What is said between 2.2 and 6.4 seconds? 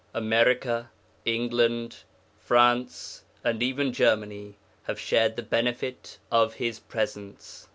France, and even Germany have shared the benefit